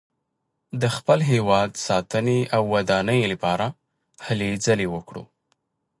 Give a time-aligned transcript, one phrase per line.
[0.81, 3.65] د خپل هېواد ساتنې او ودانۍ لپاره
[4.25, 5.23] هلې ځلې وکړو.